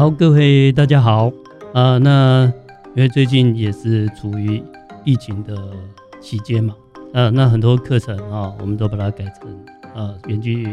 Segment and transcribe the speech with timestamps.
[0.00, 1.26] 好，各位大家好
[1.74, 1.98] 啊、呃。
[1.98, 2.50] 那
[2.96, 4.62] 因为最近也是处于
[5.04, 5.76] 疫情的
[6.22, 6.74] 期间嘛，
[7.12, 9.62] 呃，那很多课程啊、哦，我们都把它改成
[9.94, 10.64] 呃远距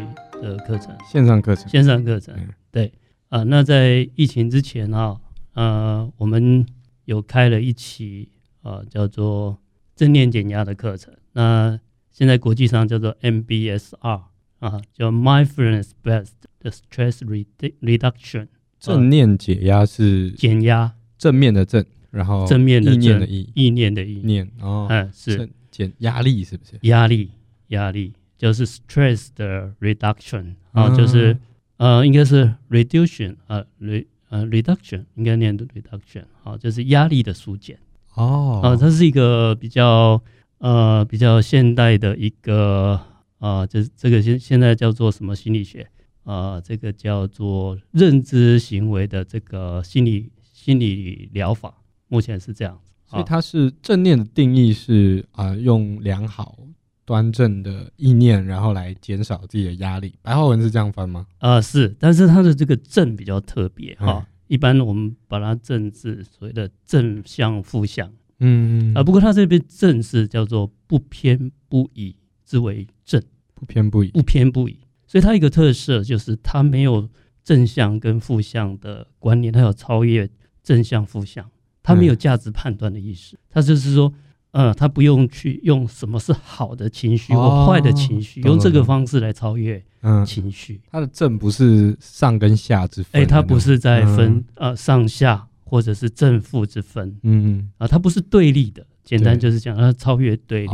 [0.41, 2.33] 的课程，线上课程，线上课程。
[2.37, 2.85] 嗯、对
[3.27, 5.17] 啊、呃，那在疫情之前啊，
[5.55, 6.65] 呃，我们
[7.03, 8.29] 有开了一期
[8.61, 9.57] 啊、呃，叫做
[9.93, 11.13] 正念减压的课程。
[11.33, 11.77] 那
[12.11, 14.21] 现在国际上叫做 MBSR
[14.59, 16.29] 啊，叫 Mindfulness Based
[16.63, 17.43] Stress
[17.81, 18.47] Reduction。
[18.87, 24.21] 正念解压是减压，正面的正，然后正面的意念的意，意念的意。
[24.23, 25.49] 念哦，嗯，是。
[25.69, 26.71] 减压力是不是？
[26.87, 27.29] 压力
[27.67, 31.37] 压力就是 stress 的 reduction 啊，就是
[31.75, 37.77] 呃，应该是 reduction 呃，re 呃 reduction 应该念的 reduction 啊，就是压力的疏减
[38.15, 40.19] 哦，啊，它是一个比较
[40.57, 42.99] 呃比较现代的一个
[43.37, 45.87] 啊，就是这个现现在叫做什么心理学？
[46.27, 51.73] 呃，这个叫做认知行为的这个心理心理疗法，
[52.09, 52.91] 目前是这样子。
[53.05, 56.57] 所以它是正念的定义是啊、呃，用良好
[57.05, 60.15] 端正的意念，然后来减少自己的压力。
[60.21, 61.25] 白话文是这样翻吗？
[61.37, 64.25] 啊、呃，是，但是它的这个正比较特别哈、哦。
[64.47, 72.13] 一般我们把它正字所谓的正向、负向，嗯啊、呃，不过它这边正是叫做不偏不倚
[72.45, 74.77] 之为正，不偏不倚，不偏不倚。
[75.07, 77.09] 所以它一个特色就是它没有
[77.43, 80.29] 正向跟负向的观念，它有超越
[80.61, 81.49] 正向负向，
[81.81, 83.37] 它没有价值判断的意思。
[83.49, 84.13] 它就是说，
[84.51, 89.81] 呃，它不用去用什么是好的情绪或坏的情绪，用这个方式来超越
[90.25, 90.81] 情绪。
[90.91, 98.85] 它的正不是上跟下之分，哎，它不是在分呃上下或者是正负之分，嗯嗯，啊，它不是对立的。
[99.03, 100.73] 简单就是讲，它超越对立，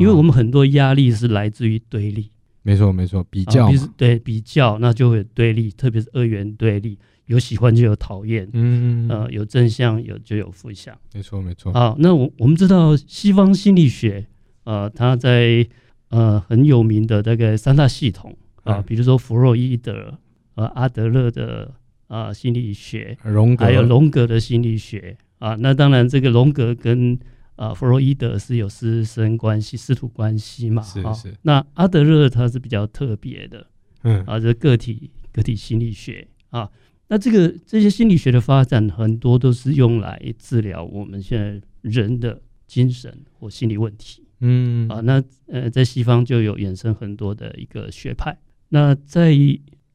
[0.00, 2.28] 因为我们很多压力是来自于对立。
[2.68, 11.72] 没错，没错，比较、对比较，那就会有对立，特别是二元对立，有喜欢就有讨厌，嗯，呃，有正向有就有负向，没错，没错。
[11.72, 14.26] 好，那我我们知道西方心理学，
[14.64, 15.66] 呃，它在
[16.10, 20.18] 呃很有名的大概三大系统啊、呃，比如说弗洛伊德、
[20.54, 21.72] 呃阿德勒的
[22.08, 27.18] 啊、呃、心理学，荣格，还有荣格的心理学啊、呃，那当然这个荣格跟
[27.58, 30.80] 啊，弗洛伊德是有师生关系、师徒关系嘛？
[30.80, 31.34] 是是。
[31.42, 33.66] 那阿德勒他是比较特别的，
[34.02, 36.70] 嗯啊，这个体个体心理学啊，
[37.08, 48.38] 那这个这些心理学的发展很多都是用来治疗我们现在人的精神或心理问题，嗯啊，那呃，在西方就有衍生很多的一个学派。
[48.68, 49.36] 那在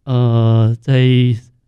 [0.03, 1.07] 呃，在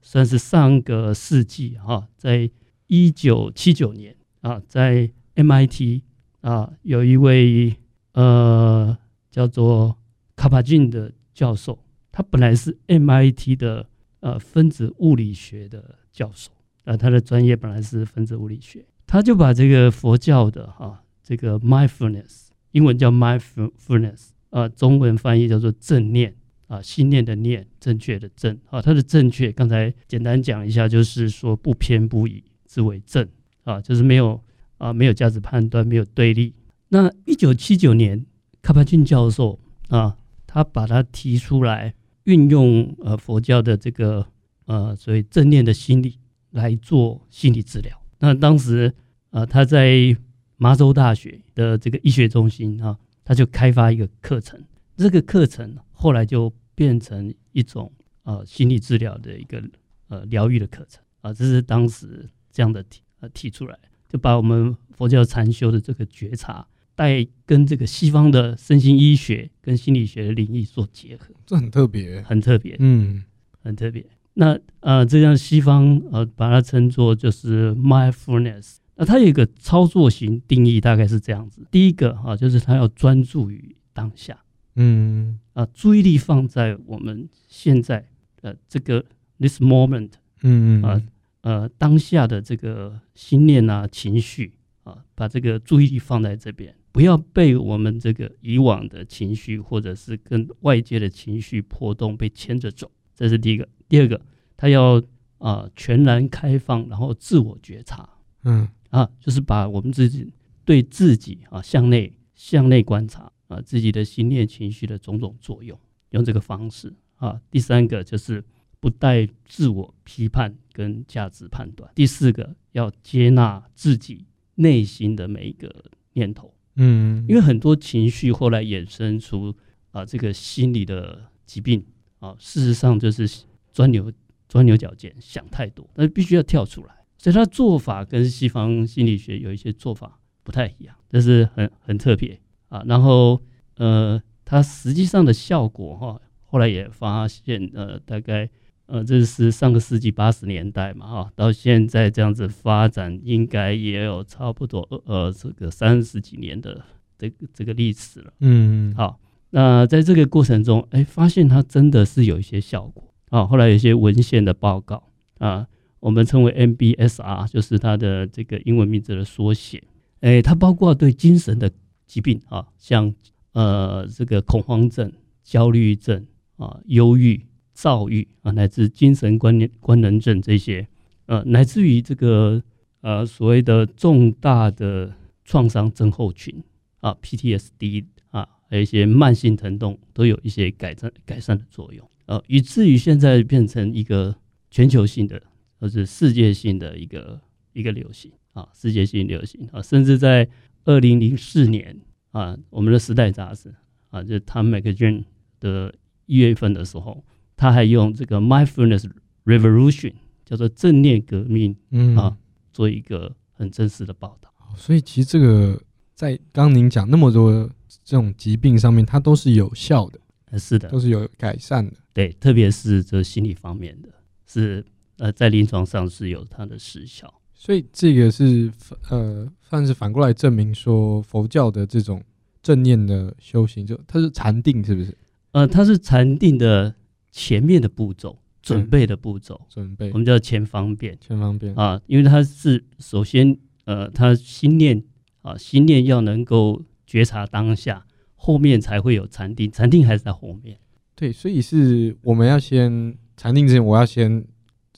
[0.01, 2.49] 算是上个世纪哈、啊，在
[2.87, 6.01] 一九七九年啊，在 MIT
[6.41, 7.75] 啊，有一位
[8.13, 8.97] 呃
[9.29, 9.97] 叫做
[10.35, 11.77] 卡帕金的教授，
[12.11, 13.87] 他本来是 MIT 的
[14.21, 16.51] 呃分子物理学的教授
[16.85, 26.33] 啊，他的专业本来是分子物理学，他就把这个佛教的哈、这个 mindfulness，英文叫 mindfulness 啊，中文翻译叫做正念
[26.67, 33.27] 啊，心念的念，正确的正啊，他的正确刚才简单讲一下，就是说不偏不倚之为正
[33.65, 34.41] 啊，就是没有。
[34.77, 36.53] 啊，没有价值判断，没有对立。
[36.89, 38.25] 那一九七九年，
[38.61, 39.59] 卡帕金教授
[39.89, 41.93] 啊，他把它提出来，
[42.23, 44.25] 运用呃佛教的这个
[44.65, 46.19] 呃所谓正念的心理
[46.51, 48.01] 来做心理治疗。
[48.19, 48.93] 那当时
[49.31, 50.15] 啊，他在
[50.57, 54.63] 麻州大学的这个医学中心啊，他就开发一个课程。
[54.95, 57.91] 这个课程后来就变成一种
[58.23, 59.61] 呃心理治疗的一个
[60.07, 63.77] 呃疗愈的课程啊，这是当时这样的提呃提出来。
[64.15, 66.65] 就把我们佛教禅修的这个觉察
[66.95, 73.25] 带跟这个西方的身心医学跟心理学的领域做结合，这很特别，很特别，嗯，
[73.61, 74.05] 很特别。
[74.35, 78.77] 那呃，这样西方呃把它称作就是 mindfulness。
[78.95, 84.39] 那它有一个操作型定义，大概是这样子：第一个啊，就是它要专注于当下，
[84.77, 88.07] 嗯啊，注意力放在我们现在
[88.43, 89.03] 呃这个
[89.39, 90.11] this moment，
[90.41, 91.01] 嗯嗯啊。
[91.45, 102.89] 呃，当下的这个心念啊、情绪啊，把这个注意力放在这边，不要被我们这个以往的情绪或者是跟外界的情绪波动被牵着走。
[103.13, 103.69] 这是第一个。
[103.87, 104.19] 第二个，
[104.57, 104.97] 他要
[105.37, 108.09] 啊、呃、全然开放，然后自我觉察。
[108.43, 110.33] 嗯啊，就是把我们自己
[110.65, 117.39] 对自己啊向内向内观察啊自己的心念情绪的种种作用，用这个方式啊。
[117.51, 118.43] 第三个就是。
[118.79, 121.91] 不带自我批判跟价值判断。
[121.95, 124.25] 第四个，要接纳自己
[124.55, 125.73] 内心的每一个
[126.13, 126.53] 念头。
[126.75, 129.55] 嗯，因为很多情绪后来衍生出
[129.91, 131.85] 啊，这个心理的疾病
[132.19, 133.29] 啊，事实上就是
[133.71, 134.11] 钻牛
[134.49, 136.93] 钻牛角尖，想太多，那必须要跳出来。
[137.17, 142.83] 所以他做法跟西方心理学有一些做法不太一样，这是很很特别啊。
[142.85, 143.41] 然后
[143.77, 148.49] 呃，他实际上的效果哈，后来也发现呃，大概
[148.87, 156.83] 呃，这是上个世纪八十年代嘛哈，到现在这样子发展，应该也有差不多呃这个三十几年的
[157.17, 158.33] 这个这个历史了。
[158.39, 163.45] 嗯，好，那在这个过程中，哎，发现它真的是有一些效果啊。
[163.45, 165.03] 后来有一些文献的报告
[165.37, 165.67] 啊。
[166.01, 169.81] 我们称为 MBSR，就是它的这个英文名字的缩写。
[170.19, 171.71] 哎，它包括对精神的
[172.05, 173.11] 疾病啊，像
[173.53, 175.11] 呃这个恐慌症、
[175.43, 176.27] 焦虑症
[176.57, 177.43] 啊、忧郁、
[177.75, 180.87] 躁郁啊，乃至精神关联官能症这些，
[181.27, 182.63] 呃，乃至于这个
[183.01, 185.13] 呃所谓的重大的
[185.43, 186.63] 创伤症候群
[187.01, 192.09] 啊 （PTSD） 啊，还有一些慢性疼痛，都有一些改善改善的作用。
[192.25, 194.35] 呃，以至于现在变成一个
[194.71, 195.39] 全球性的。
[195.77, 197.39] 或是世界性的一个
[197.73, 200.47] 一个流行啊，世界性流行啊，甚至在
[200.85, 201.99] 二零零四年
[202.31, 203.75] 啊，我们的时代杂志
[204.09, 205.25] 啊，就 Time Magazine
[205.59, 205.93] 的
[206.27, 207.21] 一月份的时候，
[207.55, 209.09] 他还用这个 Mindfulness
[209.45, 210.13] Revolution
[210.45, 212.37] 叫做正念革命嗯啊，
[212.71, 214.49] 做一个很真实的报道。
[214.75, 215.81] 所以其实这个
[216.13, 217.69] 在刚刚您讲那么多
[218.03, 221.93] 这种疾病上面，它都是有效的，是的，都是有改善的。
[222.13, 224.09] 对，特别是这心理方面的，
[224.45, 224.85] 是。
[225.17, 228.69] 呃，在临床上是有它的实效，所以这个是
[229.09, 232.21] 呃，算是反过来证明说佛教的这种
[232.61, 235.17] 正念的修行，就它是禅定，是不是？
[235.53, 236.93] 呃，它是禅定的
[237.37, 241.75] 前面的步骤，准备的步骤，准备，我们叫前方便，前方便。
[241.75, 245.03] 啊，因为它是首先呃，他心念
[245.41, 248.05] 啊，心念要能够觉察当下，
[248.35, 250.77] 后面才会有禅定，禅定还是在后面。
[251.13, 254.45] 对，所以是我们要先禅定之前，我要先。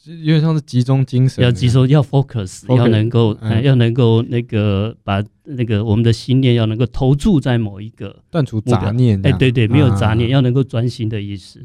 [0.06, 11.62] 有点像是集中精神，要集中，要 focus，, focus 要能够，嗯、要能够那个把那个我们的心念要能够投注在某一个断除杂念，哎，对对，没有杂念，啊、要能够专心的意思。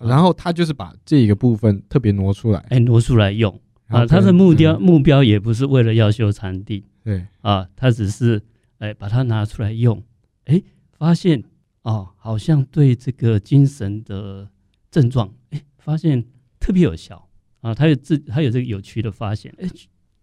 [0.00, 4.06] 然后他就是把这一个部分特别挪出来，哎，挪出来用啊。
[4.06, 8.42] 他的目标、嗯、目标也不是为了要修禅定，对啊，他只是
[8.78, 10.02] 哎把它拿出来用，
[10.44, 10.62] 哎，
[10.92, 11.42] 发现
[11.82, 14.48] 哦，好像对这个精神的
[14.90, 16.24] 症状，哎，发现
[16.58, 17.28] 特别有效。
[17.62, 19.68] 啊，他有自，他有这个有趣的发现，哎，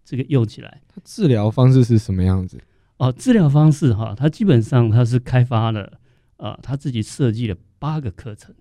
[0.04, 2.60] 这个用起来，他治疗方式是什么样子？
[2.98, 6.00] 哦，治疗方式哈，他基本上他是开发了，
[6.36, 8.54] 啊，他自己设计了八个课程，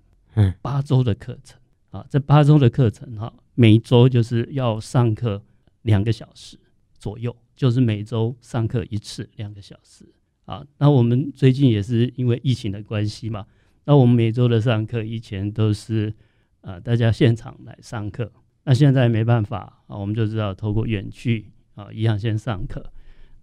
[0.61, 1.59] 八周的课程，
[1.91, 5.43] 啊，这八周的课程哈，每一周就是要上课
[5.83, 6.59] 两个小时
[6.99, 10.05] 左右，就是每周上课一次两个小时，
[10.45, 13.47] 啊，那我们最近也是因为疫情的关系嘛，
[13.85, 16.13] 那我们每周的上课以前都是，
[16.61, 18.31] 啊，大家现场来上课。
[18.65, 22.93] 那现在没办法啊，我们就知道透过远距啊，一样先上课。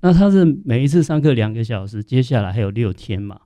[0.02, 3.42] 那他是每一次上课两个小时，接下来还有六天嘛？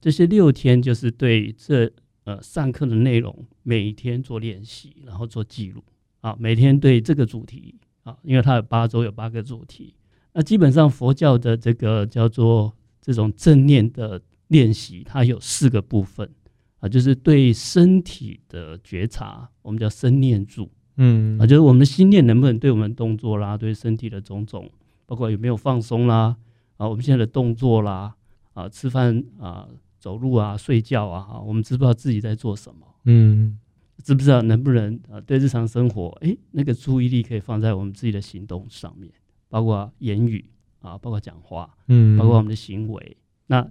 [0.00, 1.92] 这些六天就是对这
[2.24, 5.82] 呃上课的内容每一天做练习，然后做记录
[6.20, 6.36] 啊。
[6.38, 9.94] 每天对这个主题啊，因为它有八周有八个主题。
[10.32, 16.30] 那基本上佛教的这个叫做这种正念的练习，它有四个部分
[16.78, 20.70] 啊，就是对身体的觉察，我们叫身念住。
[21.02, 24.70] 嗯啊，就是我们的心念能不能对我们动作啦，对身体的种种，
[25.06, 26.36] 包括有没有放松啦，
[26.76, 28.14] 啊，我们现在的动作啦，
[28.52, 29.66] 啊，吃饭啊，
[30.00, 32.84] 走路啊，睡觉啊，哈，我们知不知道自己在做什么？
[33.04, 33.56] 嗯，
[34.02, 39.12] 知不知道能不能啊，对日常生活，哎、欸，那个注意力可以放在我们自己的行动上面，
[39.48, 40.44] 包括言语
[40.80, 43.16] 啊，包括讲话，嗯，包括我们的行为。
[43.46, 43.64] 那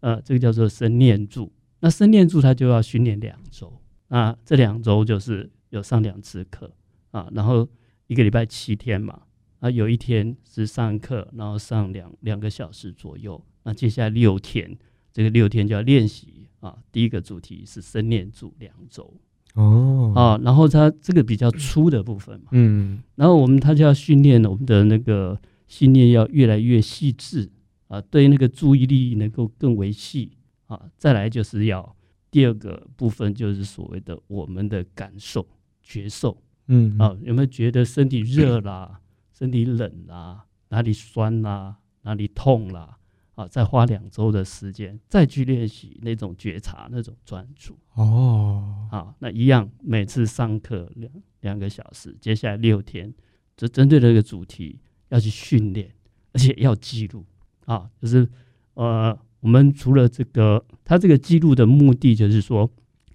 [0.00, 1.52] 呃，这个叫做生念住。
[1.78, 3.72] 那生念住它就要训练两周，
[4.08, 5.50] 那这两周就是。
[5.70, 6.70] 有上两次课
[7.10, 7.68] 啊，然后
[8.06, 9.22] 一个礼拜七天嘛，
[9.58, 14.78] 啊，有一天是上课，然后上两两个小时左右，那接下来六天，
[15.14, 16.76] 这个六天就要练习啊。
[16.92, 19.14] 第一个主题是生念住两周
[19.54, 27.50] 哦，啊，然后它这个比较粗的部分嘛，嗯，然后我们它就要训练我们的那个心念要越来越细致
[27.88, 30.32] 啊，对那个注意力能够更为细
[30.66, 31.96] 啊，再来就是要
[32.30, 35.46] 第二个部分就是所谓的我们的感受。
[35.86, 39.02] 觉受，嗯啊，有没有觉得身体热啦，
[39.38, 42.96] 身体冷啦，哪里酸啦，哪里痛啦？
[43.34, 47.76] 啊，再花两周的时间再去练习那种觉察，那种专注。
[47.94, 53.12] 哦，啊，那一样，每次上课两两个小时，接下来六天，
[53.56, 55.92] 就针对这个主题要去训练，
[56.32, 57.24] 而且要记录。
[57.66, 58.28] 啊，就是
[58.74, 62.70] 呃，我们除了这个，他这个记录的目的就是说，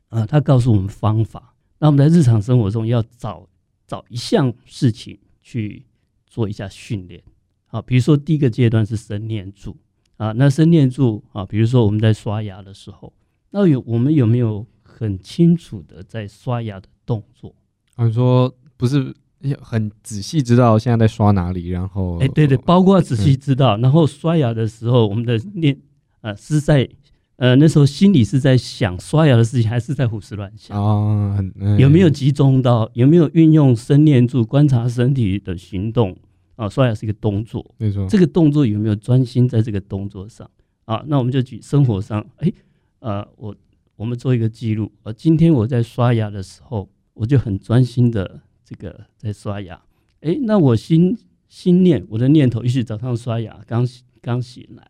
[0.10, 1.56] 呃，他告诉我们方法。
[1.78, 3.48] 那我们在日常生活中要找
[3.88, 5.86] 找一项事情去
[6.26, 7.24] 做一下训练。
[7.68, 9.78] 好，比如说第一个阶段是生念住
[10.20, 13.14] 啊，那生念住啊，比如说我们在刷牙的时候，
[13.52, 17.56] 那有我们有没有很清楚的在刷牙的动作？
[17.96, 19.16] 啊，说不是
[19.62, 25.78] 很仔细知道现在在刷哪里，然后哎，对对，包括仔细知道，然后刷牙的时候，我们的念
[26.20, 26.88] 呃是在
[27.38, 31.40] 呃那时候心里是在想刷牙的事情，还是在胡思乱想啊？
[31.78, 32.92] 有没有集中到？
[32.94, 36.18] 有没有运用生念住观察身体的行动？
[36.60, 38.06] 啊，刷牙是一个动作，没错。
[38.10, 40.50] 这个动作有没有专心在这个动作上
[40.84, 41.02] 啊？
[41.08, 42.52] 那我们就举生活上，哎，
[43.00, 43.56] 呃，我
[43.96, 44.92] 我们做一个记录。
[45.04, 49.82] 呃，今天我在刷牙的时候，我就很专心的这个在刷牙。
[50.20, 53.88] 哎，那我心心念我的念头，也许早上刷牙刚
[54.22, 54.86] 刚醒来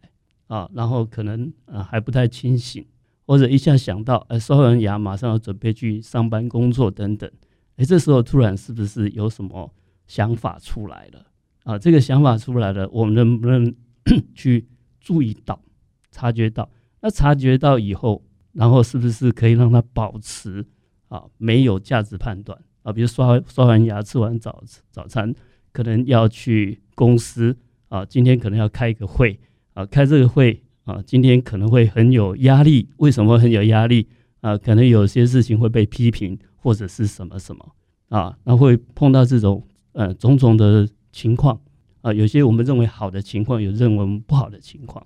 [0.48, 2.84] 啊，然后可能呃还不太清醒，
[3.28, 7.30] 或者一下想到，哎，刷完牙马上要准备去上班工作等等。
[7.76, 9.72] 哎，这时候突然是不是有什么
[10.08, 11.28] 想法出来了？
[11.70, 13.72] 啊，这个想法出来了，我们能不能
[14.34, 14.68] 去
[15.00, 15.62] 注意到、
[16.10, 16.68] 察觉到？
[17.00, 18.24] 那察觉到以后，
[18.54, 20.66] 然后是不是可以让他保持
[21.10, 22.92] 啊没有价值判断啊？
[22.92, 25.32] 比如刷刷完牙、吃完早早餐，
[25.72, 27.56] 可能要去公司
[27.90, 29.40] 啊，今天可能要开一个会
[29.76, 32.90] 啊，开这个会啊，今天可能会很有压力。
[32.98, 34.08] 为什么很有压力
[34.42, 34.58] 啊？
[34.58, 37.76] 可能有些事情会被批评，或者是什么什么
[38.10, 38.36] 啊？
[38.44, 40.90] 那会碰到这种呃种种的。
[41.12, 41.60] 情况
[42.02, 45.06] 啊，有些我们认为好的情况，有认为我们不好的情况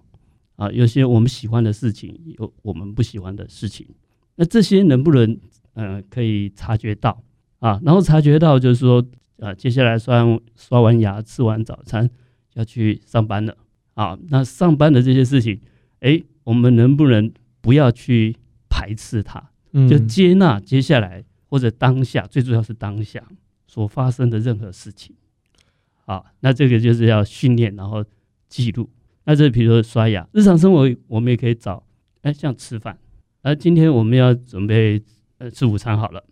[0.55, 3.87] 啊，有些我们喜欢的事情，有我们不喜欢的事情。
[4.35, 5.37] 那这些能不能
[5.73, 7.23] 呃可以察觉到
[7.59, 7.79] 啊？
[7.83, 9.03] 然后察觉到就是说
[9.39, 10.23] 啊，接下来刷
[10.55, 12.09] 刷完牙，吃完早餐
[12.53, 13.55] 要去上班了
[13.93, 14.17] 啊。
[14.29, 15.59] 那上班的这些事情，
[15.99, 17.31] 哎，我们能不能
[17.61, 18.35] 不要去
[18.69, 19.51] 排斥它，
[19.89, 23.23] 就接纳接下来或者当下，最主要是当下
[23.67, 25.15] 所发生的任何事情。
[26.05, 28.03] 啊，那这个就是要训练，然后
[28.47, 28.89] 记录。
[29.25, 31.85] 那这比如说刷牙，日常生活我们也可以找，
[32.21, 32.99] 哎，像吃饭，
[33.41, 35.01] 啊，今天我们要准备
[35.37, 36.23] 呃吃午餐好了，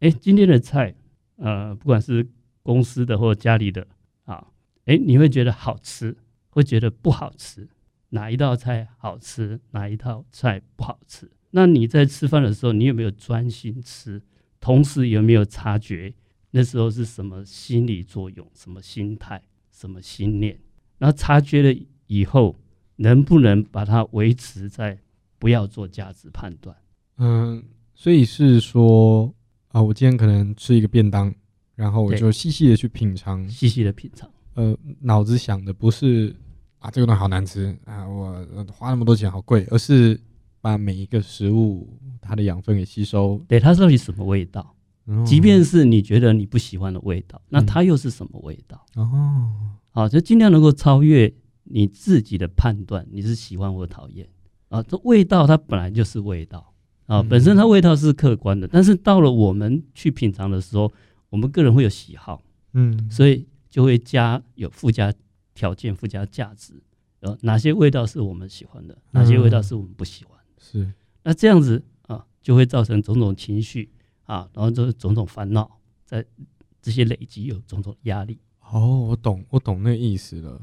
[0.00, 0.94] 哎，今天的菜，
[1.36, 2.26] 呃，不管是
[2.62, 3.86] 公司的或家里的，
[4.24, 4.46] 啊，
[4.86, 6.16] 哎，你会觉得好吃，
[6.48, 7.68] 会觉得不好吃，
[8.08, 11.30] 哪一道菜好吃，哪一道菜不好吃？
[11.50, 14.22] 那你在吃饭的时候，你有没有专心吃？
[14.60, 16.14] 同时有没有察觉？
[16.50, 18.46] 那时候是什么心理作用？
[18.54, 19.42] 什么心态？
[19.70, 20.58] 什么心念？
[20.98, 22.56] 然后察觉了以后，
[22.96, 24.98] 能不能把它维持在
[25.38, 26.76] 不要做价值判断？
[27.16, 27.62] 嗯，
[27.94, 29.32] 所以是说
[29.68, 31.32] 啊，我今天可能吃一个便当，
[31.74, 34.30] 然后我就细细的去品尝，细细的品尝。
[34.54, 36.34] 呃，脑子想的不是
[36.80, 40.20] 啊，这个东西好难吃啊，我花那么多钱好贵，而是
[40.60, 41.88] 把每一个食物
[42.20, 43.42] 它的养分给吸收。
[43.48, 44.74] 对，它到底什么味道？
[45.24, 48.84] 即便是你觉得你不喜欢的味道，那它又是什么味道？
[48.96, 49.50] 哦，
[49.90, 51.32] 好，就尽量能够超越
[51.64, 54.28] 你自己的判断，你是喜欢或讨厌
[54.68, 54.82] 啊？
[54.82, 56.72] 这味道它本来就是味道
[57.06, 60.92] 啊，本身它味道是客观的，但是到了我们去品尝的时候，
[61.28, 62.42] 我们个人会有喜好，
[62.74, 65.12] 嗯，所以就会加有附加
[65.54, 66.74] 条件、附加价值，
[67.20, 70.38] 呃，哪些味道是我们喜欢的，哪些味道是我们不喜欢？
[70.58, 70.92] 是，
[71.24, 73.90] 那这样子啊，就会造成种种情绪。
[74.30, 75.68] 啊，然后就是种种烦恼，
[76.04, 76.24] 在
[76.80, 78.38] 这些累积有种种压力。
[78.70, 80.60] 哦，我懂，我懂那个意思了。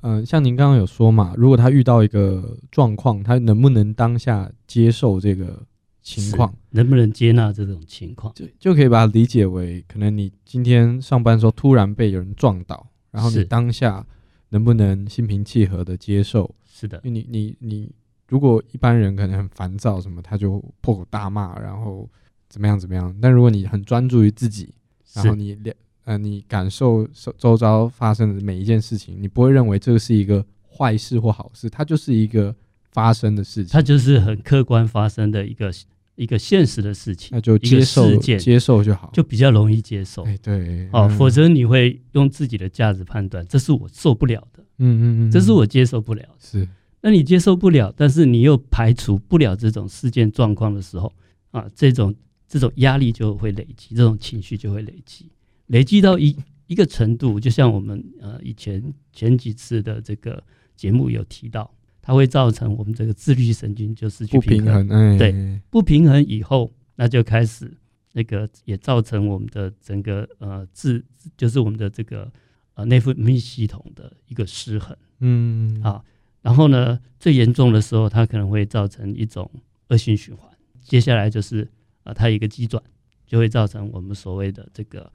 [0.00, 5.62] 嗯、呃，像您刚刚有说嘛，如果他遇到一个状况，他能不能当下接受这个
[6.00, 6.54] 情况？
[6.70, 8.32] 能不能接纳这种情况？
[8.32, 14.06] 就就可以把它理解为，可能你今天上班的时候突然被有人撞倒，然后你当下
[14.48, 16.54] 能不能心平气和的接受？
[16.66, 17.92] 是的，因为你你你，
[18.28, 22.08] 如果一般人可能很烦躁什么，他就破口大骂，然后。
[22.50, 22.78] 怎么样？
[22.78, 23.16] 怎么样？
[23.22, 24.74] 但如果你很专注于自己，
[25.14, 25.72] 然后你了
[26.04, 27.06] 呃，你感受
[27.38, 32.54] 周遭发生的每一件事情，你不会认为这个是一个坏事或好事，它就是一个
[32.90, 35.70] 发生的事情，它就是很客观发生的一个
[36.16, 40.22] 一个现实的事情，那就接受接受就好，就比较容易接受。
[40.24, 46.68] 哎，对，哦，嗯、否则你会用自己的价值判断，这是我受不了的，嗯嗯嗯，这是我接受不了的，是。
[47.02, 51.12] 那你接受不了，但是你又排除不了这种事件状况的时候，
[51.52, 52.12] 啊，这种。
[52.50, 55.30] 这种压力就会累积，这种情绪就会累积，
[55.68, 60.42] 累积到一一个程度，就像我们呃以前前几次的这个
[60.74, 67.72] 节目有提到，它会造成我们这个自律神经就失去平衡，不平衡，对，不平衡以后，那就开始
[68.14, 71.04] 那个也造成我们的整个呃自
[71.36, 72.28] 就是我们的这个
[72.74, 75.80] 呃内分泌系统的一个失衡，嗯。
[75.84, 76.02] 啊，
[76.42, 79.48] 然后呢最严重的时候，它可能会造成一种
[79.90, 80.50] 恶性循环，
[80.82, 81.68] 接下来就是。
[82.02, 82.82] 啊，它一个急转，
[83.26, 85.12] 就会造成我们所谓的这个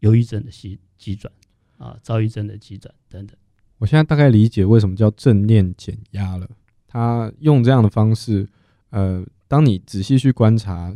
[0.00, 1.32] 忧郁症的急急转
[1.78, 3.36] 啊，躁郁症的急转等等。
[3.78, 6.48] 我现在大概理解为什么叫正念减压了。
[6.86, 8.48] 他用这样的方式，
[8.90, 10.94] 呃，当你仔细去观察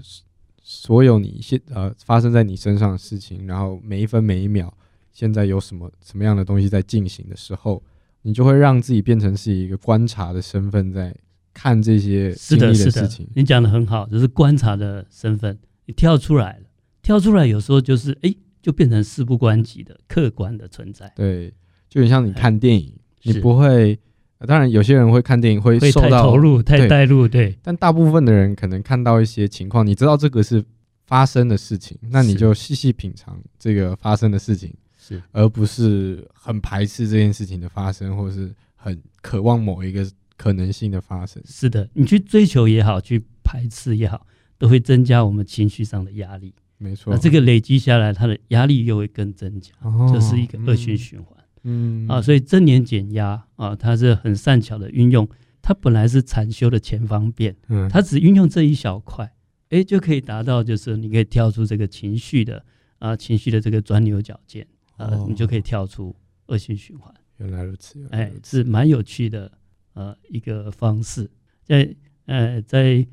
[0.63, 4.73] 所有你现呃发生在你身上的事情，然后每一分每一秒
[5.13, 7.83] 现在有什么什么样的东西在进行的时候，
[8.23, 11.15] 你就会让自己变成是一个观察的身份在
[11.53, 12.93] 看这些经历的事情。
[12.93, 16.65] 是的，是的，你讲的很好，就是观察的身份，你跳出来了，
[17.03, 21.13] 跳出来有时候就是哎，就变成事不关己的客观的存在。
[21.17, 21.53] 对，
[21.89, 23.99] 就很像你看电影，你不会。
[24.45, 27.57] 当然，有些人会看电影会受到投入、太带入，对。
[27.63, 30.61] 但大部分的人可能看到一些情况，你知道这个是
[31.07, 40.05] 发生的事情，那你就细细品尝这个发生的事情，是，而不是很排斥这件事情的发生，或是很渴望某一个
[40.43, 41.41] 可能性的发生。
[41.47, 44.27] 是的，你去追求也好，去排斥也好，
[44.59, 46.53] 都会增加我们情绪上的压力。
[46.79, 51.39] 没错，那这个累积下来，它的压力又会更增加，哦、这是一个恶性循环。
[51.63, 55.29] 嗯嗯啊，所以正念减压啊，它是很善巧的运用。
[55.63, 59.25] 它本来是禅修的前方便，嗯，它只运用这一小块，
[59.69, 62.65] 哎、欸，就可以达到就是你可以跳出这个情绪的
[62.99, 66.13] 啊，情绪的这个钻牛角尖啊，哦、你就可以跳出
[66.47, 67.15] 恶性循环。
[67.37, 69.51] 原来如此，哎、欸，是蛮有趣的
[69.95, 71.31] 呃一个方式。
[71.63, 71.95] 在
[72.27, 73.07] 呃在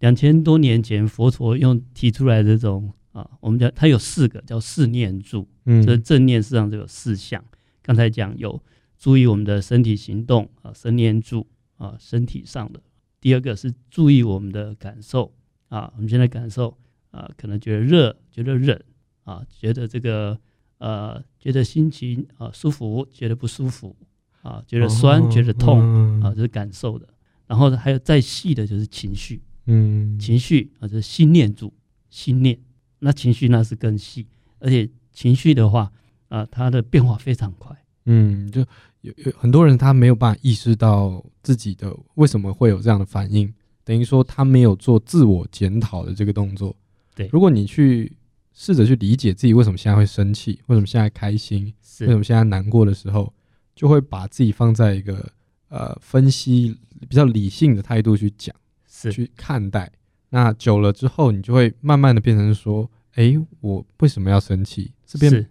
[0.00, 7.42] 两千多年前，佛陀用提出来这种啊，我们叫它有四个叫四念住，嗯，这正念实际上就有四项。
[7.82, 8.62] 刚才讲有
[8.98, 12.82] 注意我们的身体行动啊，身念住啊，身体上的。
[13.20, 15.32] 第二个是注意我们的感受
[15.68, 16.76] 啊，我们现在感受
[17.10, 18.78] 啊，可能觉得热，觉得冷
[19.24, 20.38] 啊，觉得这个
[20.78, 23.96] 呃，觉得心情啊舒服，觉得不舒服
[24.44, 27.08] 啊，觉得酸，哦、觉得痛、嗯、啊，这是感受的。
[27.48, 31.74] 然后还有再细的就是情绪，嗯，情绪啊，就是心念住，
[32.08, 32.56] 心念。
[33.00, 34.28] 那情绪那是更细，
[34.60, 35.90] 而且情绪的话。
[36.28, 37.76] 啊，它的变化非常快。
[38.06, 38.60] 嗯，就
[39.02, 43.52] 有有很多人他没有办法意识到自己的为什么会有这样的反应，
[43.84, 46.74] 等于说他没有做自我检讨的这个动作。
[47.14, 48.10] 对，如果你去
[48.52, 53.32] 试着去理解自己为什么现在会生气，为什么现在开心，为什么现在难过的时候，
[53.74, 55.32] 就会把自己放在一个
[55.68, 56.76] 呃分析
[57.08, 58.54] 比较理性的态度去讲，
[58.86, 59.90] 是去看待。
[60.30, 64.92] 那久了之后，你就会慢慢的变成说，哎，我为什么要生气？
[65.06, 65.46] 这边。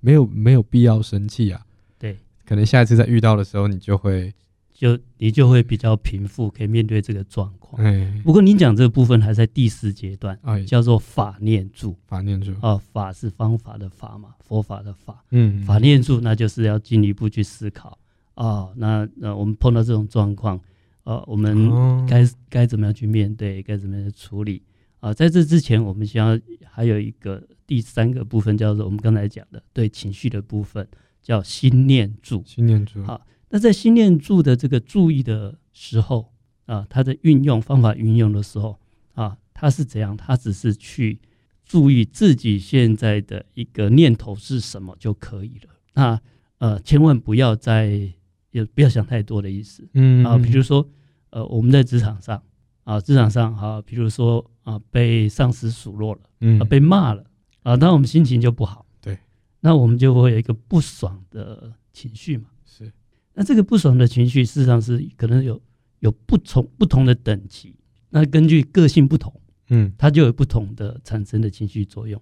[0.00, 1.64] 没有没有必要生气啊，
[1.98, 4.34] 对，可能下一次再遇到的时候，你就会
[4.74, 7.82] 就你就会比较平复，可以面对这个状况。
[7.82, 11.96] 哎，不过你讲这个部分还在第四阶段，哎，叫做法念住。
[12.06, 15.24] 法念住啊，法是方法的法嘛，佛法的法。
[15.30, 17.98] 嗯，法念住，那就是要进一步去思考
[18.34, 18.68] 啊。
[18.76, 20.60] 那那我们碰到这种状况，
[21.04, 24.60] 呃，我们该该怎么样去面对，该怎么样去处理
[25.00, 25.14] 啊？
[25.14, 27.42] 在这之前，我们需要还有一个。
[27.66, 30.86] 第三个部分叫做我们刚才讲的对情绪的部分，
[31.22, 32.42] 叫心念住。
[32.44, 33.02] 心念住。
[33.04, 33.18] 好，
[33.54, 36.32] 那在心念住的这个注意的时候
[36.66, 38.80] 啊，它的运用方法运用的时候
[39.12, 40.16] 啊，它是怎样？
[40.16, 41.20] 它只是去
[41.64, 45.70] 注意自己现在的一个念头是什么就可以了。
[45.92, 46.20] 那
[46.58, 48.10] 呃，千万不要再
[48.50, 49.86] 也不要想太多的意思。
[49.92, 50.84] 嗯啊，比如说
[51.30, 52.42] 呃，我们在职场上
[52.82, 57.24] 啊，职场上哈，比如说啊，被上司数落了，嗯，被骂了。
[57.62, 59.16] 啊，那我们心情就不好，对，
[59.60, 62.48] 那我们就会有一个不爽的情绪嘛。
[62.66, 62.92] 是，
[63.34, 65.60] 那这个不爽的情绪，事实上是可能有
[66.00, 67.74] 有不同不同的等级，
[68.10, 69.32] 那根据个性不同，
[69.70, 72.20] 嗯，它就有不同的产生的情绪作用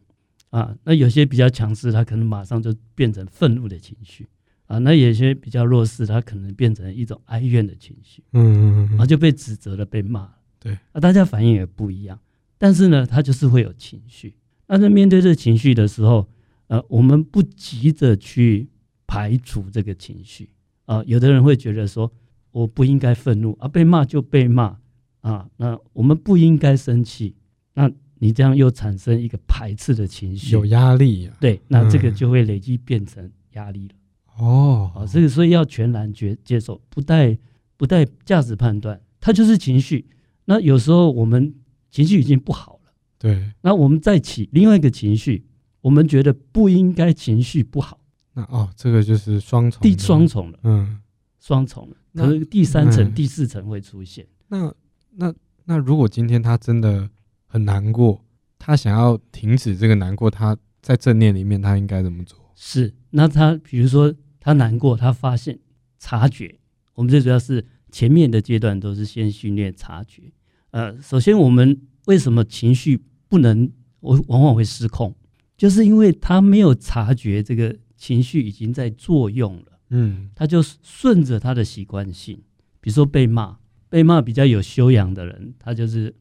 [0.51, 0.75] 啊。
[0.85, 4.27] 那有些比较强势，它可能马上就变成愤怒的情绪
[4.67, 4.79] 啊。
[4.79, 10.37] 那有些比较弱势，它可能变成一种哀怨的情绪，嗯嗯嗯，然后就被指责了，被骂了。
[10.59, 12.19] 对，啊，大家反应也不一样，
[12.57, 14.35] 但是呢，它就是会有情绪。
[14.69, 16.27] 那在面对这个情绪的时候，
[16.69, 18.69] 呃，我们不急着去
[19.07, 20.49] 排除这个情绪
[20.85, 21.05] 啊、呃。
[21.05, 22.13] 有的人会觉得说，
[22.51, 24.79] 我不应该愤怒啊，被骂就被骂
[25.21, 25.49] 啊。
[25.57, 27.35] 那我们不应该生气，
[27.75, 31.37] 那你这样又产生一个排斥的情绪，有压力啊。
[31.41, 33.95] 对，那这个就会累积变成压力了。
[34.39, 37.37] 哦、嗯，啊，这个所以要全然接接受，不带
[37.77, 40.07] 不带价值判断，它就是情绪。
[40.45, 41.55] 那有时候我们
[41.91, 42.93] 情绪已经不好了。
[43.19, 45.45] 对，那我们再起另外一个情绪，
[45.81, 48.01] 我们觉得不应该情绪不好。
[48.35, 51.01] 那哦，这个就是双重，第双重了，嗯，
[51.41, 51.97] 双重了。
[52.15, 54.27] 可是第三层、嗯、第四层会出现。
[54.49, 54.73] 那
[55.11, 57.09] 那那如果今天他真的
[57.47, 58.25] 很难过，
[58.59, 62.39] 他想要停止这个难过，他在正念里面他应该怎么做？
[62.55, 65.59] 是，那他比如说他难过，他发现
[65.99, 66.59] 察觉，
[66.95, 70.33] 我们最主要是前面的阶段都是先训练察觉。
[70.71, 75.15] 呃，首先我们为什么情绪不能我往往会失控，
[75.57, 82.37] 就是因为他没有察觉这个情绪已经在作用了，嗯，他就顺着他的习惯性，
[82.81, 83.57] 比如说被骂，
[83.89, 86.13] 被骂比较有修养的人，他就是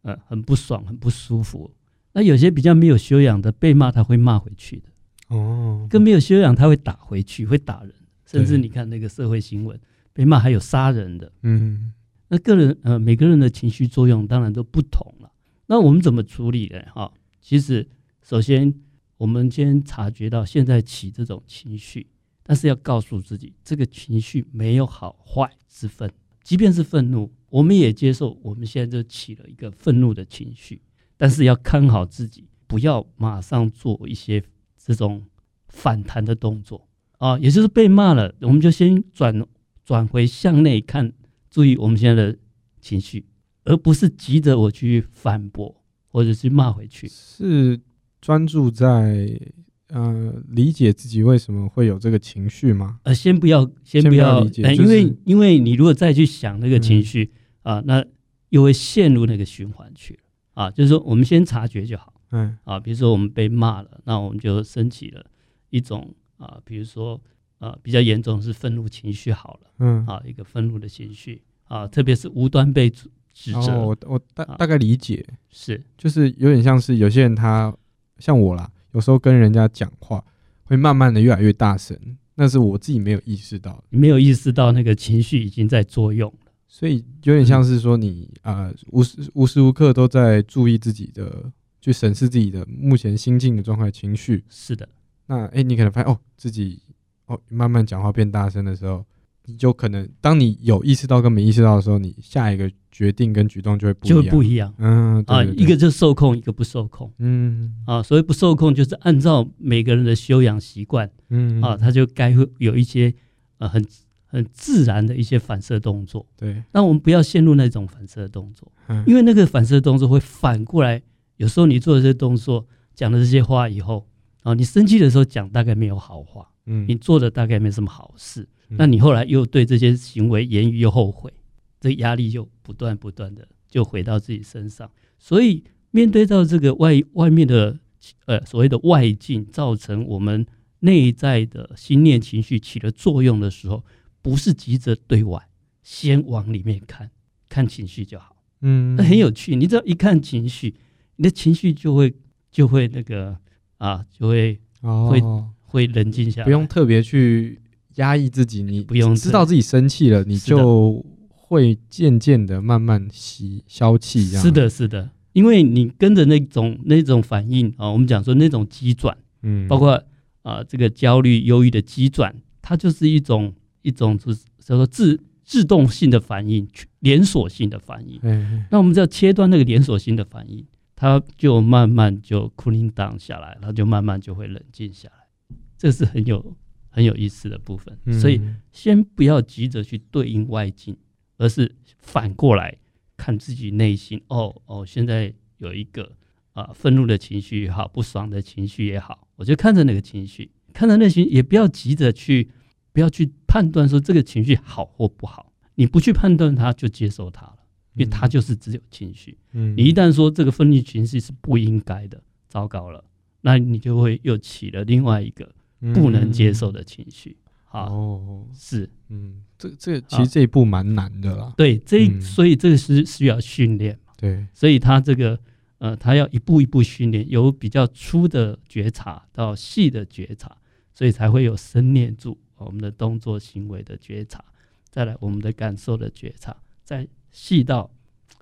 [0.00, 1.70] 呃很不爽，很不舒服。
[2.14, 7.92] 那有些比较没有修养的，被骂他会骂回去的，哦，更没有修养他会打回去，会打人，
[8.24, 9.78] 甚至你看那个社会新闻，
[10.14, 11.92] 被骂还有杀人的，嗯，
[12.28, 15.30] 那个人呃每个人的情绪作用当然都不同了。
[15.66, 16.80] 那我们怎么处理呢？
[16.94, 17.86] 哈，其实
[18.22, 18.72] 首先
[19.20, 22.06] 我们先察觉到现在起这种情绪，
[22.42, 26.10] 但是要告诉自己，这个情绪没有好坏之分，
[26.42, 30.80] 即便是愤怒，我们也接受我们现在就起了一个愤怒的情绪。
[31.18, 34.42] 但是要看好自己，不要马上做一些
[34.78, 35.22] 这种
[35.68, 39.46] 反弹的动作啊，也就是被骂了，我们就先转
[39.84, 41.12] 转回向内看，
[41.50, 42.38] 注意我们现在的
[42.80, 43.26] 情绪，
[43.64, 47.06] 而不是急着我去反驳或者是骂回去。
[47.06, 47.78] 是
[48.20, 49.40] 专注在
[49.88, 53.00] 呃理解自己为什么会有这个情绪吗？
[53.02, 58.04] 呃，先不要，先不要，不要理解，呃，因为、就是、因为你如果再去想那个情绪、嗯、啊，那
[58.50, 60.20] 又会陷入那个循环去了。
[60.54, 62.12] 啊，就是说，我们先察觉就好。
[62.32, 65.24] 嗯，啊，比如说我们被骂了，那我们就升起了
[65.70, 67.18] 一种啊，比如说
[67.58, 69.70] 啊，比较严重是愤怒情绪好了。
[69.78, 73.08] 嗯，啊，一个愤怒的情绪啊，特别是无端被指
[73.52, 73.72] 责。
[73.72, 77.74] 哦，我我大大概理解，是，就是有点像是有些人他
[78.20, 80.24] 像我啦，有时候跟人家讲话
[80.62, 81.98] 会慢慢的越来越大声，
[82.36, 86.32] 那是我自己没有意识到，没有意识到那个情绪已经在作用。
[86.68, 94.44] 所以有点像是说你啊、呃，无时无时无刻都在注意自己的，去审视自己的目前心境的状态、情绪。
[94.48, 94.88] 是的，
[95.26, 96.80] 那诶、欸，你可能发现哦，自己
[97.26, 99.04] 哦慢慢讲话变大声的时候，
[99.46, 104.74] 你就可能当你有意识到跟没意识到的时候，你下一个决定跟举动就会不一样，就会不一样。
[104.78, 107.12] 嗯，啊，一个就受控，一个不受控。
[107.18, 113.12] 嗯，啊，所谓不受控，就是按照每个人的修养习惯，嗯啊，他就该会有一些
[113.58, 113.84] 呃很。
[114.32, 116.62] 很自然的一些反射动作，对。
[116.70, 121.02] 那我们不要陷入那种反射动作，嗯，因为那个反射动作会反过来。
[121.38, 124.06] 有时候你做的这些动作，讲的这些话以后，
[124.44, 131.32] 啊，你生气的时候讲大概没有好话，嗯，你做的大概没什么好事，嗯，那你后来又对这些行为言语又后悔，
[131.80, 134.90] 这压力就不断不断的就回到自己身上。
[135.18, 137.78] 所以面对到这个外外面的
[138.26, 140.46] 呃所谓的外境，造成我们
[140.80, 143.84] 内在的心念情绪起了作用的时候。
[144.22, 145.48] 不是急着对外，
[145.82, 147.10] 先往里面看，
[147.48, 148.36] 看情绪就好。
[148.60, 149.56] 嗯，那很有趣。
[149.56, 150.74] 你只要一看情绪，
[151.16, 152.14] 你的情绪就会
[152.50, 153.38] 就会那个
[153.78, 155.22] 啊，就会、哦、会
[155.62, 156.44] 会冷静下来。
[156.44, 157.59] 不用特别去
[157.96, 164.22] 压抑自己，你不用知道自己生气了，你就会渐渐的慢慢吸消气。
[164.24, 170.02] 是的，是的，因为你跟着那种那种反应啊，我们讲说那种急转，嗯，包括
[170.42, 173.54] 啊这个焦虑、忧郁的急转，它就是一种。
[173.82, 178.20] 一种就是叫做自自动性的反应，连锁性的反应。
[178.22, 180.62] 嗯，那我们只要切断那个连锁性的反应，
[180.94, 185.56] 它就慢慢就 cooling down 下来，它就慢慢就会冷静下来。
[185.78, 186.54] 这是很有
[186.90, 187.98] 很有意思的部分。
[188.04, 188.20] 嗯。
[188.20, 190.96] 所以先不要急着去对应外境，
[191.38, 192.76] 而是反过来
[193.16, 194.20] 看自己内心。
[194.28, 196.12] 哦哦，现在有一个
[196.52, 202.50] 啊愤怒的情绪也好，不爽的情绪也好，我就看着那个情绪，看着那些，也不要急着去。
[202.92, 207.58] 不要去判断说这个情绪好或不好，你不去判断它，就接受它了，
[207.94, 209.38] 因为它就是只有情绪。
[209.52, 213.04] 嗯，你一旦说这个愤怒情绪是不应该的，糟糕了，
[213.42, 215.48] 那你就会又起了另外一个
[215.94, 217.36] 不能接受的情绪。
[217.64, 221.54] 好，哦，是，嗯，这这其实这一步蛮难的啦。
[221.56, 224.12] 对，这所以这个是需要训练嘛。
[224.16, 225.38] 对，所以他这个
[225.78, 230.56] 呃，他要一步一步训练，由比较粗的觉察到细的觉察，
[230.92, 232.36] 所以才会有生念住。
[232.56, 234.44] 我们的动作行为的觉察，
[234.90, 237.90] 再来我们的感受的觉察，再细到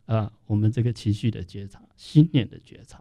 [0.07, 3.01] 啊、呃，我们这个情绪的觉察、心念的觉察。